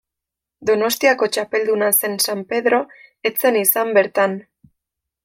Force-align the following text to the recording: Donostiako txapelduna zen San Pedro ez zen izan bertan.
Donostiako 0.69 1.27
txapelduna 1.35 1.89
zen 1.99 2.17
San 2.27 2.41
Pedro 2.53 2.79
ez 3.31 3.33
zen 3.45 3.59
izan 3.61 3.93
bertan. 3.99 4.35